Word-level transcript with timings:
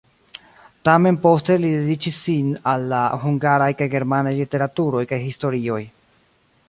Tamen 0.87 1.19
poste 1.25 1.57
li 1.65 1.69
dediĉis 1.73 2.17
sin 2.29 2.49
al 2.73 2.87
la 2.95 3.03
hungaraj 3.27 3.69
kaj 3.83 3.89
germanaj 3.97 4.35
literaturoj 4.41 5.05
kaj 5.13 5.21
historioj. 5.29 5.81